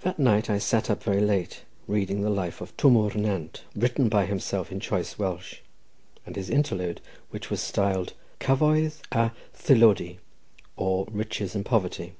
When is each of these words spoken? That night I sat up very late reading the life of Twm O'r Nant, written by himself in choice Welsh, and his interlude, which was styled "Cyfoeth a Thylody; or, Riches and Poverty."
That 0.00 0.18
night 0.18 0.48
I 0.48 0.56
sat 0.56 0.88
up 0.88 1.02
very 1.02 1.20
late 1.20 1.60
reading 1.86 2.22
the 2.22 2.30
life 2.30 2.62
of 2.62 2.74
Twm 2.78 2.96
O'r 2.96 3.14
Nant, 3.20 3.64
written 3.74 4.08
by 4.08 4.24
himself 4.24 4.72
in 4.72 4.80
choice 4.80 5.18
Welsh, 5.18 5.58
and 6.24 6.36
his 6.36 6.48
interlude, 6.48 7.02
which 7.28 7.50
was 7.50 7.60
styled 7.60 8.14
"Cyfoeth 8.40 9.02
a 9.12 9.32
Thylody; 9.54 10.20
or, 10.78 11.06
Riches 11.10 11.54
and 11.54 11.66
Poverty." 11.66 12.14